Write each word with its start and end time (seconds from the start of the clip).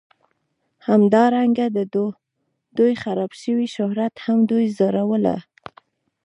همدارنګه 0.87 1.65
د 1.77 1.79
دوی 2.77 2.93
خراب 3.03 3.31
شوي 3.41 3.67
شهرت 3.75 4.13
هم 4.25 4.37
دوی 4.51 4.65
ځورول 4.77 5.25